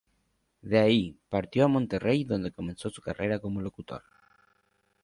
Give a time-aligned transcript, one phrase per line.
[0.63, 4.01] De ahí, partió a Monterrey, donde comenzó su carrera como locutor.